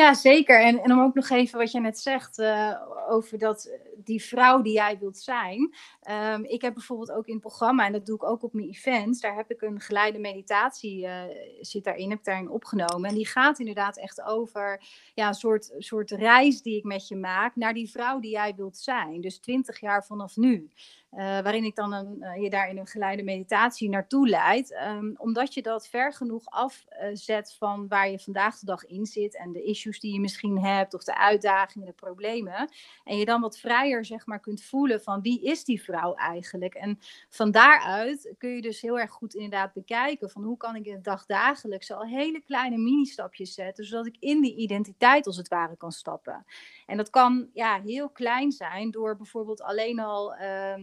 [0.01, 0.61] Ja, zeker.
[0.61, 2.77] En, en om ook nog even wat je net zegt uh,
[3.09, 3.71] over dat,
[4.05, 5.75] die vrouw die jij wilt zijn.
[6.11, 8.69] Um, ik heb bijvoorbeeld ook in het programma, en dat doe ik ook op mijn
[8.69, 11.23] events, daar heb ik een geleide meditatie, uh,
[11.61, 13.09] zit daarin, heb ik daarin opgenomen.
[13.09, 14.83] En die gaat inderdaad echt over
[15.15, 18.55] ja, een soort, soort reis die ik met je maak naar die vrouw die jij
[18.55, 19.21] wilt zijn.
[19.21, 20.71] Dus twintig jaar vanaf nu.
[21.13, 24.81] Uh, waarin ik dan een, uh, je daar in een geleide meditatie naartoe leid.
[24.97, 29.37] Um, omdat je dat ver genoeg afzet van waar je vandaag de dag in zit
[29.37, 32.71] en de issues die je misschien hebt, of de uitdagingen, de problemen.
[33.05, 36.74] En je dan wat vrijer zeg maar kunt voelen van wie is die vrouw eigenlijk.
[36.74, 36.98] En
[37.29, 40.94] van daaruit kun je dus heel erg goed inderdaad bekijken van hoe kan ik in
[40.94, 45.48] de dag dagelijks al hele kleine mini-stapjes zetten, zodat ik in die identiteit als het
[45.48, 46.44] ware kan stappen.
[46.87, 50.35] En dat kan ja, heel klein zijn door bijvoorbeeld alleen al.
[50.35, 50.74] Uh,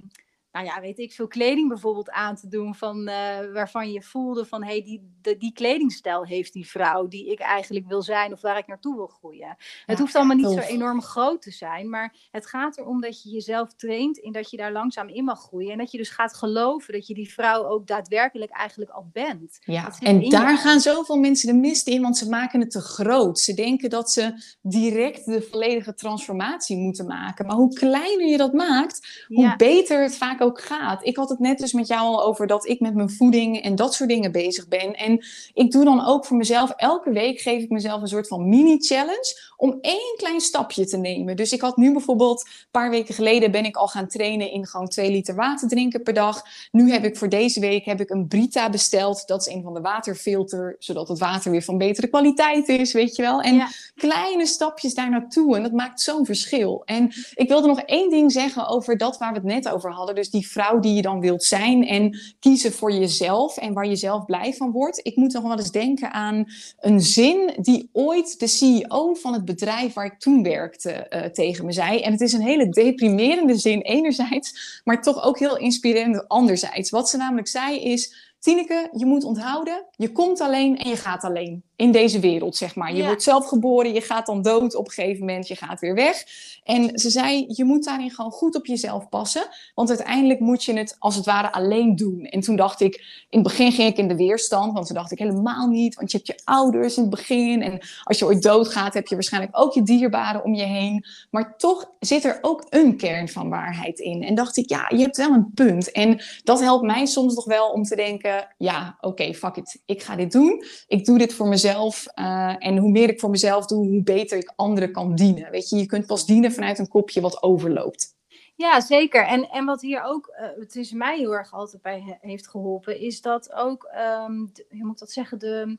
[0.57, 3.13] nou ja, weet ik, veel kleding bijvoorbeeld aan te doen van, uh,
[3.53, 7.39] waarvan je voelde van hé, hey, die, de, die kledingstijl heeft die vrouw die ik
[7.39, 9.55] eigenlijk wil zijn of waar ik naartoe wil groeien.
[9.85, 13.29] het hoeft allemaal niet zo enorm groot te zijn, maar het gaat erom dat je
[13.29, 16.35] jezelf traint in dat je daar langzaam in mag groeien en dat je dus gaat
[16.35, 19.59] geloven dat je die vrouw ook daadwerkelijk eigenlijk al bent.
[19.59, 23.39] Ja, en daar gaan zoveel mensen de mist in, want ze maken het te groot.
[23.39, 27.45] Ze denken dat ze direct de volledige transformatie moeten maken.
[27.45, 31.05] Maar hoe kleiner je dat maakt, hoe beter het vaak ook gaat.
[31.05, 33.75] Ik had het net dus met jou al over dat ik met mijn voeding en
[33.75, 34.93] dat soort dingen bezig ben.
[34.93, 38.49] En ik doe dan ook voor mezelf, elke week geef ik mezelf een soort van
[38.49, 41.35] mini-challenge om één klein stapje te nemen.
[41.35, 44.67] Dus ik had nu bijvoorbeeld, een paar weken geleden ben ik al gaan trainen in
[44.67, 46.41] gewoon twee liter water drinken per dag.
[46.71, 49.27] Nu heb ik voor deze week heb ik een Brita besteld.
[49.27, 53.15] Dat is een van de waterfilter, zodat het water weer van betere kwaliteit is, weet
[53.15, 53.41] je wel.
[53.41, 56.81] En kleine stapjes daar naartoe en dat maakt zo'n verschil.
[56.85, 60.15] En ik wilde nog één ding zeggen over dat waar we het net over hadden.
[60.15, 63.95] Dus die vrouw die je dan wilt zijn en kiezen voor jezelf en waar je
[63.95, 64.99] zelf blij van wordt.
[65.03, 66.45] Ik moet nog wel eens denken aan
[66.79, 71.65] een zin die ooit de CEO van het bedrijf waar ik toen werkte uh, tegen
[71.65, 72.01] me zei.
[72.01, 76.89] En het is een hele deprimerende zin enerzijds, maar toch ook heel inspirerend anderzijds.
[76.89, 81.23] Wat ze namelijk zei is, Tineke, je moet onthouden, je komt alleen en je gaat
[81.23, 82.95] alleen in deze wereld, zeg maar.
[82.95, 85.95] Je wordt zelf geboren, je gaat dan dood op een gegeven moment, je gaat weer
[85.95, 86.23] weg.
[86.63, 90.73] En ze zei, je moet daarin gewoon goed op jezelf passen, want uiteindelijk moet je
[90.73, 92.21] het als het ware alleen doen.
[92.23, 92.95] En toen dacht ik,
[93.29, 96.11] in het begin ging ik in de weerstand, want toen dacht ik helemaal niet, want
[96.11, 99.57] je hebt je ouders in het begin en als je ooit doodgaat, heb je waarschijnlijk
[99.59, 101.05] ook je dierbaren om je heen.
[101.31, 104.23] Maar toch zit er ook een kern van waarheid in.
[104.23, 105.91] En dacht ik, ja, je hebt wel een punt.
[105.91, 110.03] En dat helpt mij soms nog wel om te denken, ja, oké, fuck it, ik
[110.03, 110.63] ga dit doen.
[110.87, 114.37] Ik doe dit voor mezelf uh, en hoe meer ik voor mezelf doe, hoe beter
[114.37, 115.51] ik anderen kan dienen.
[115.51, 118.15] Weet je, je kunt pas dienen vanuit een kopje wat overloopt.
[118.55, 119.25] Ja, zeker.
[119.25, 122.99] En, en wat hier ook, uh, het is mij heel erg altijd bij heeft geholpen,
[122.99, 123.89] is dat ook,
[124.27, 125.77] um, hoe moet ik dat zeggen, de,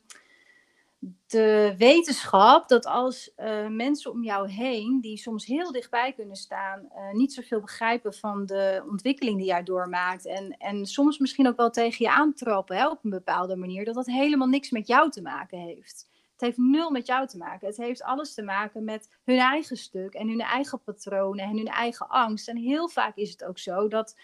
[1.27, 6.89] de wetenschap dat als uh, mensen om jou heen, die soms heel dichtbij kunnen staan,
[6.95, 10.25] uh, niet zoveel begrijpen van de ontwikkeling die jij doormaakt.
[10.25, 13.95] En, en soms misschien ook wel tegen je aantrappen hè, op een bepaalde manier, dat
[13.95, 16.07] dat helemaal niks met jou te maken heeft.
[16.31, 17.67] Het heeft nul met jou te maken.
[17.67, 21.67] Het heeft alles te maken met hun eigen stuk en hun eigen patronen en hun
[21.67, 22.47] eigen angst.
[22.47, 24.15] En heel vaak is het ook zo dat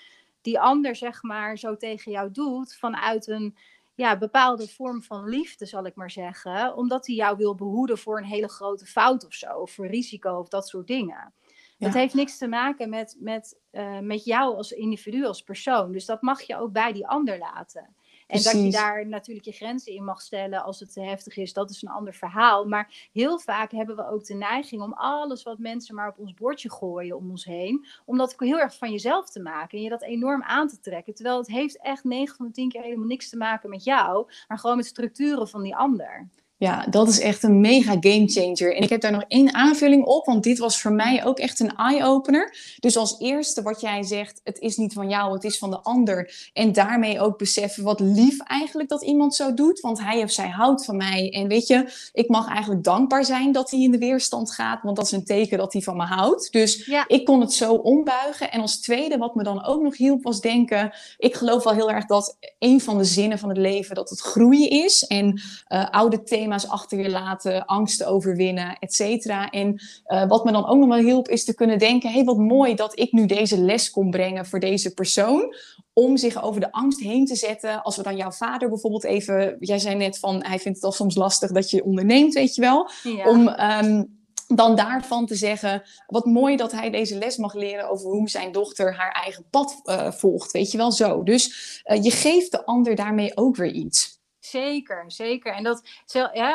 [0.41, 3.55] die ander, zeg maar, zo tegen jou doet vanuit een
[3.95, 6.75] ja, bepaalde vorm van liefde, zal ik maar zeggen.
[6.75, 9.47] Omdat hij jou wil behoeden voor een hele grote fout of zo.
[9.47, 11.33] Of voor risico of dat soort dingen.
[11.77, 15.91] Dat heeft niks te maken met, met, uh, met jou als individu, als persoon.
[15.91, 17.95] Dus dat mag je ook bij die ander laten.
[18.27, 21.53] En dat je daar natuurlijk je grenzen in mag stellen als het te heftig is,
[21.53, 22.65] dat is een ander verhaal.
[22.65, 26.33] Maar heel vaak hebben we ook de neiging om alles wat mensen maar op ons
[26.33, 29.89] bordje gooien om ons heen, om dat heel erg van jezelf te maken en je
[29.89, 31.13] dat enorm aan te trekken.
[31.13, 34.31] Terwijl het heeft echt 9 van de 10 keer helemaal niks te maken met jou,
[34.47, 36.29] maar gewoon met structuren van die ander.
[36.57, 38.75] Ja, dat is echt een mega game changer.
[38.75, 41.59] En ik heb daar nog één aanvulling op, want dit was voor mij ook echt
[41.59, 42.55] een eye-opener.
[42.79, 45.79] Dus als eerste wat jij zegt, het is niet van jou, het is van de
[45.79, 46.49] ander.
[46.53, 50.49] En daarmee ook beseffen wat lief eigenlijk dat iemand zo doet, want hij of zij
[50.49, 51.31] houdt van mij.
[51.31, 54.95] En weet je, ik mag eigenlijk dankbaar zijn dat hij in de weerstand gaat, want
[54.95, 56.51] dat is een teken dat hij van me houdt.
[56.51, 58.51] Dus ik kon het zo ombuigen.
[58.51, 61.91] En als tweede, wat me dan ook nog hielp, was denken, ik geloof wel heel
[61.91, 65.03] erg dat een van de zinnen van het leven, dat het groeien is.
[65.03, 69.49] En uh, oude thema's thema's achter je laten, angsten overwinnen, et cetera.
[69.49, 72.25] En uh, wat me dan ook nog wel hielp, is te kunnen denken: hé, hey,
[72.25, 75.55] wat mooi dat ik nu deze les kon brengen voor deze persoon.
[75.93, 77.83] Om zich over de angst heen te zetten.
[77.83, 79.57] Als we dan jouw vader bijvoorbeeld even.
[79.59, 82.61] Jij zei net van hij vindt het al soms lastig dat je onderneemt, weet je
[82.61, 82.89] wel.
[83.03, 83.29] Ja.
[83.29, 83.47] Om.
[83.47, 88.29] Um, dan daarvan te zeggen, wat mooi dat hij deze les mag leren over hoe
[88.29, 91.23] zijn dochter haar eigen pad uh, volgt, weet je wel zo.
[91.23, 94.14] Dus uh, je geeft de ander daarmee ook weer iets.
[94.49, 95.53] Zeker, zeker.
[95.53, 95.83] En dat,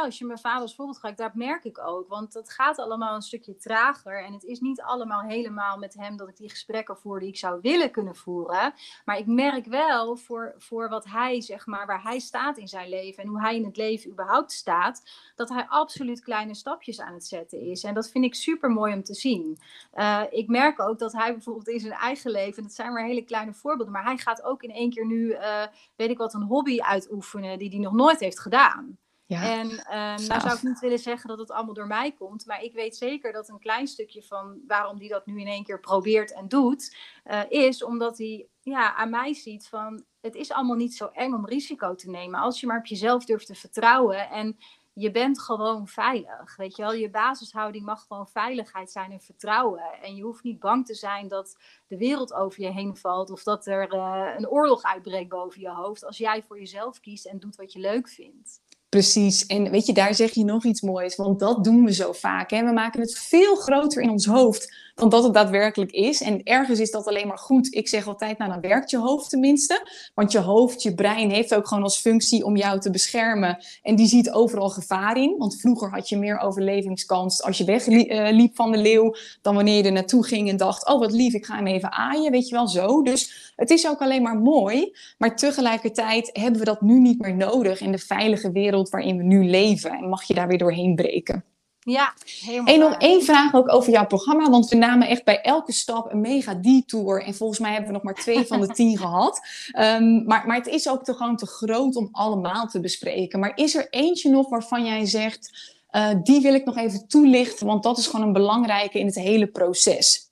[0.03, 2.09] als je mijn vader als voorbeeld gebruikt, dat merk ik ook.
[2.09, 4.24] Want dat gaat allemaal een stukje trager.
[4.24, 7.37] En het is niet allemaal helemaal met hem dat ik die gesprekken voer die ik
[7.37, 8.74] zou willen kunnen voeren.
[9.05, 12.88] Maar ik merk wel voor, voor wat hij, zeg maar, waar hij staat in zijn
[12.88, 15.03] leven en hoe hij in het leven überhaupt staat,
[15.37, 17.85] dat hij absoluut kleine stapjes aan het zetten is.
[17.85, 19.59] En dat vind ik super mooi om te zien.
[19.94, 23.24] Uh, ik merk ook dat hij bijvoorbeeld in zijn eigen leven, dat zijn maar hele
[23.24, 25.62] kleine voorbeelden, maar hij gaat ook in één keer nu, uh,
[25.96, 28.98] weet ik wat, een hobby uitoefenen die hij nog nooit heeft gedaan.
[29.26, 29.58] Ja.
[29.58, 32.62] En um, nou zou ik niet willen zeggen dat het allemaal door mij komt, maar
[32.62, 35.80] ik weet zeker dat een klein stukje van waarom hij dat nu in één keer
[35.80, 40.76] probeert en doet, uh, is omdat hij ja, aan mij ziet van het is allemaal
[40.76, 44.30] niet zo eng om risico te nemen als je maar op jezelf durft te vertrouwen
[44.30, 44.56] en
[44.92, 46.57] je bent gewoon veilig.
[46.57, 49.83] Weet je wel, je basishouding mag gewoon veiligheid zijn en vertrouwen.
[50.03, 53.42] En je hoeft niet bang te zijn dat de wereld over je heen valt of
[53.42, 56.05] dat er uh, een oorlog uitbreekt boven je hoofd.
[56.05, 58.61] Als jij voor jezelf kiest en doet wat je leuk vindt.
[58.88, 59.46] Precies.
[59.46, 61.16] En weet je, daar zeg je nog iets moois.
[61.16, 62.50] Want dat doen we zo vaak.
[62.50, 62.64] Hè?
[62.64, 66.20] We maken het veel groter in ons hoofd dan dat het daadwerkelijk is.
[66.20, 67.74] En ergens is dat alleen maar goed.
[67.74, 69.88] Ik zeg altijd, nou dan werkt je hoofd tenminste.
[70.14, 73.58] Want je hoofd, je brein heeft ook gewoon als functie om jou te beschermen.
[73.82, 75.34] En die ziet overal gevaar in.
[75.38, 79.14] Want vroeger had je meer overlevingskans als je wegliep eh, van de leeuw...
[79.42, 81.92] dan wanneer je er naartoe ging en dacht, oh wat lief, ik ga hem even
[81.92, 82.30] aaien.
[82.30, 83.02] Weet je wel, zo.
[83.02, 84.96] Dus het is ook alleen maar mooi.
[85.18, 89.22] Maar tegelijkertijd hebben we dat nu niet meer nodig in de veilige wereld waarin we
[89.22, 89.90] nu leven.
[89.90, 91.44] En mag je daar weer doorheen breken.
[91.82, 92.74] Ja, helemaal.
[92.74, 96.12] En nog één vraag ook over jouw programma, want we namen echt bij elke stap
[96.12, 97.22] een mega detour.
[97.22, 99.40] En volgens mij hebben we nog maar twee van de tien gehad.
[99.78, 103.40] Um, maar, maar het is ook te, gewoon te groot om allemaal te bespreken.
[103.40, 107.66] Maar is er eentje nog waarvan jij zegt, uh, die wil ik nog even toelichten,
[107.66, 110.29] want dat is gewoon een belangrijke in het hele proces?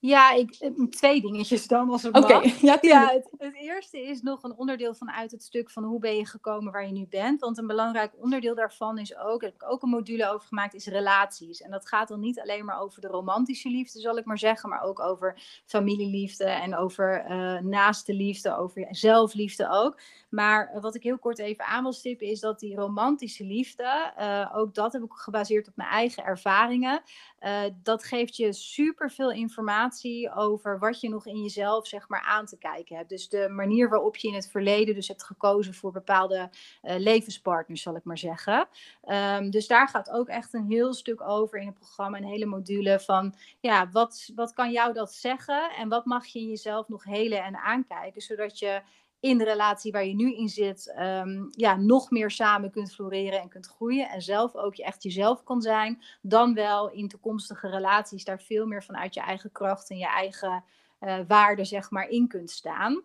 [0.00, 4.22] Ja, ik, eh, twee dingetjes dan als het Oké, ja, ja het, het, eerste is
[4.22, 7.40] nog een onderdeel vanuit het stuk van hoe ben je gekomen waar je nu bent.
[7.40, 10.86] Want een belangrijk onderdeel daarvan is ook, heb ik ook een module over gemaakt, is
[10.86, 11.62] relaties.
[11.62, 14.68] En dat gaat dan niet alleen maar over de romantische liefde, zal ik maar zeggen,
[14.68, 20.00] maar ook over familieliefde en over uh, naaste liefde, over zelfliefde ook.
[20.30, 24.50] Maar wat ik heel kort even aan wil stippen is dat die romantische liefde, uh,
[24.54, 27.02] ook dat heb ik gebaseerd op mijn eigen ervaringen,
[27.40, 32.20] uh, dat geeft je super veel informatie over wat je nog in jezelf zeg maar
[32.22, 33.08] aan te kijken hebt.
[33.08, 36.50] Dus de manier waarop je in het verleden dus hebt gekozen voor bepaalde
[36.82, 38.68] uh, levenspartners, zal ik maar zeggen.
[39.04, 42.46] Um, dus daar gaat ook echt een heel stuk over in het programma, een hele
[42.46, 46.88] module van ja, wat, wat kan jou dat zeggen en wat mag je in jezelf
[46.88, 48.82] nog helen en aankijken, zodat je
[49.20, 53.40] in de relatie waar je nu in zit, um, ja, nog meer samen kunt floreren
[53.40, 54.08] en kunt groeien.
[54.08, 56.02] En zelf ook je echt jezelf kan zijn.
[56.22, 60.64] Dan wel in toekomstige relaties daar veel meer vanuit je eigen kracht en je eigen
[61.00, 63.02] uh, waarde, zeg maar, in kunt staan.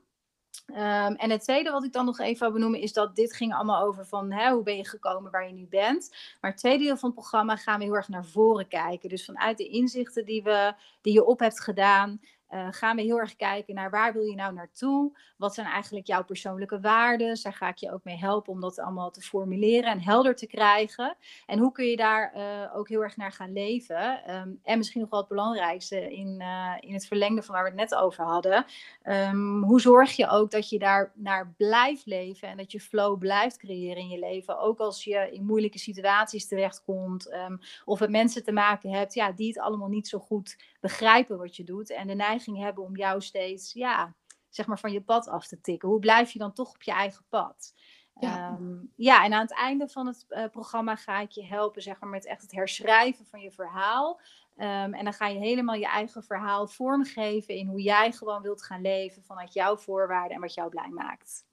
[0.68, 3.54] Um, en het tweede wat ik dan nog even wil benoemen is dat dit ging
[3.54, 6.16] allemaal over van hè, hoe ben je gekomen waar je nu bent.
[6.42, 9.10] Maar het tweede deel van het programma gaan we heel erg naar voren kijken.
[9.10, 12.22] Dus vanuit de inzichten die, we, die je op hebt gedaan,
[12.56, 15.18] uh, gaan we heel erg kijken naar waar wil je nou naartoe?
[15.38, 17.40] Wat zijn eigenlijk jouw persoonlijke waarden?
[17.44, 20.48] Daar ga ik je ook mee helpen om dat allemaal te formuleren en helder te
[20.48, 21.16] krijgen.
[21.46, 24.34] En hoe kun je daar uh, ook heel erg naar gaan leven?
[24.36, 27.70] Um, en misschien nog wel het belangrijkste in, uh, in het verlengde van waar we
[27.70, 28.66] het net over hadden.
[29.04, 33.18] Um, hoe zorg je ook dat je daar naar blijft leven en dat je flow
[33.18, 34.60] blijft creëren in je leven?
[34.60, 39.32] Ook als je in moeilijke situaties terechtkomt um, of met mensen te maken hebt ja,
[39.32, 42.98] die het allemaal niet zo goed begrijpen wat je doet en de neiging hebben om
[42.98, 44.16] jou steeds, ja,
[44.50, 45.90] zeg maar van je pad af te tikken.
[45.90, 47.74] Hoe blijf je dan toch op je eigen pad?
[48.20, 48.58] Ja.
[48.60, 52.00] Um, ja, en aan het einde van het uh, programma ga ik je helpen, zeg
[52.00, 54.20] maar, met echt het herschrijven van je verhaal.
[54.58, 58.64] Um, en dan ga je helemaal je eigen verhaal vormgeven in hoe jij gewoon wilt
[58.64, 61.46] gaan leven vanuit jouw voorwaarden en wat jou blij maakt.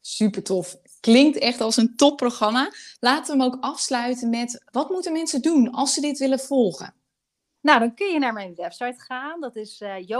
[0.00, 0.76] Super tof.
[1.00, 2.72] Klinkt echt als een topprogramma.
[3.00, 6.94] Laten we hem ook afsluiten met wat moeten mensen doen als ze dit willen volgen?
[7.60, 9.40] Nou, dan kun je naar mijn website gaan.
[9.40, 10.10] Dat is uh,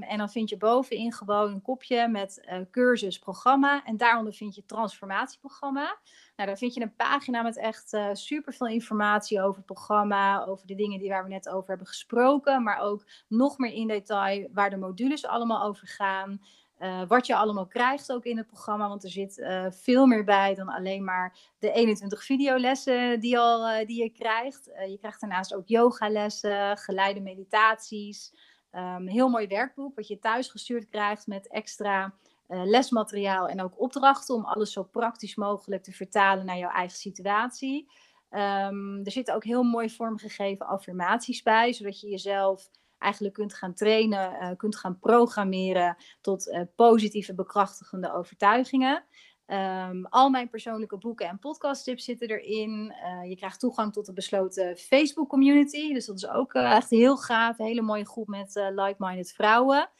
[0.00, 3.84] en dan vind je bovenin gewoon een kopje met uh, cursus programma.
[3.84, 5.98] En daaronder vind je transformatieprogramma.
[6.36, 10.44] Nou, daar vind je een pagina met echt uh, super veel informatie over het programma.
[10.44, 12.62] Over de dingen die waar we net over hebben gesproken.
[12.62, 16.40] Maar ook nog meer in detail waar de modules allemaal over gaan.
[16.82, 18.88] Uh, wat je allemaal krijgt ook in het programma.
[18.88, 23.70] Want er zit uh, veel meer bij dan alleen maar de 21 videolessen die, al,
[23.70, 24.70] uh, die je krijgt.
[24.88, 28.34] je krijgt daarnaast ook yogalessen, geleide meditaties.
[28.72, 32.14] Um, heel mooi werkboek wat je thuis gestuurd krijgt met extra
[32.48, 37.90] lesmateriaal en ook opdrachten om alles zo praktisch mogelijk te vertalen naar jouw eigen situatie.
[38.30, 42.70] Um, er zitten ook heel mooi vormgegeven affirmaties bij, zodat je jezelf
[43.02, 49.04] eigenlijk kunt gaan trainen, uh, kunt gaan programmeren tot uh, positieve bekrachtigende overtuigingen.
[49.46, 52.94] Um, al mijn persoonlijke boeken en podcasttips zitten erin.
[53.04, 55.92] Uh, je krijgt toegang tot de besloten Facebook community.
[55.92, 57.58] Dus dat is ook echt heel gaaf.
[57.58, 59.90] Een hele mooie groep met like-minded vrouwen.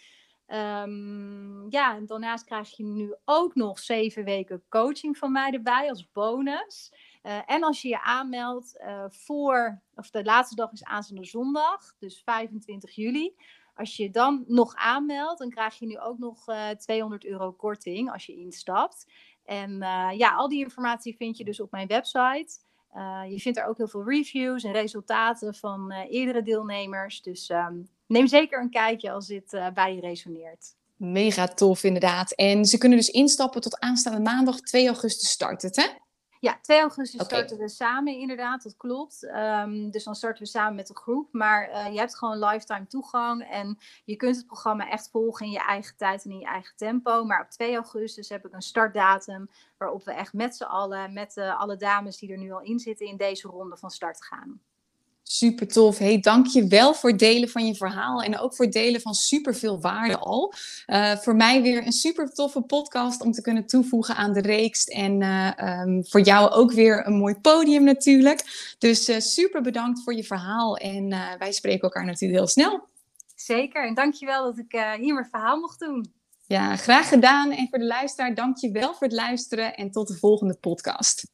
[0.47, 5.89] Um, ja, en daarnaast krijg je nu ook nog zeven weken coaching van mij erbij
[5.89, 6.93] als bonus.
[7.23, 11.95] Uh, en als je je aanmeldt uh, voor, of de laatste dag is aanstaande zondag,
[11.99, 13.35] dus 25 juli.
[13.75, 17.53] Als je dan nog aanmeldt, dan krijg je nu ook nog uh, eh, 200 euro
[17.53, 19.07] korting als je instapt.
[19.45, 19.79] En
[20.17, 22.59] ja, al die informatie vind je dus op mijn website.
[23.29, 27.23] je vindt er ook heel veel reviews en resultaten van eerdere deelnemers.
[27.23, 30.75] Dus um, neem zeker een kijkje als dit bij je resoneert.
[30.97, 32.33] Mega tof, inderdaad.
[32.33, 35.87] En ze kunnen dus instappen tot aanstaande maandag 2 augustus start het, hè?
[36.43, 39.23] Ja, 2 augustus starten we samen inderdaad, dat klopt.
[39.23, 41.33] Um, dus dan starten we samen met de groep.
[41.33, 45.53] Maar uh, je hebt gewoon lifetime toegang en je kunt het programma echt volgen in
[45.53, 47.25] je eigen tijd en in je eigen tempo.
[47.25, 51.37] Maar op 2 augustus heb ik een startdatum waarop we echt met z'n allen, met
[51.37, 54.61] uh, alle dames die er nu al in zitten, in deze ronde van start gaan.
[55.33, 55.99] Super tof.
[55.99, 59.01] Hey, dank je wel voor het delen van je verhaal en ook voor het delen
[59.01, 60.53] van super veel waarde al.
[60.87, 64.85] Uh, voor mij weer een super toffe podcast om te kunnen toevoegen aan de reeks.
[64.85, 68.43] En uh, um, voor jou ook weer een mooi podium natuurlijk.
[68.79, 71.09] Dus uh, super bedankt voor je verhaal en
[71.39, 72.89] wij spreken elkaar natuurlijk heel snel.
[73.35, 76.13] Zeker, en dank je wel dat ik hier mijn verhaal mocht doen.
[76.47, 77.51] Ja, graag gedaan.
[77.51, 81.25] En voor de luisteraar, dank je wel voor het luisteren en tot de volgende podcast.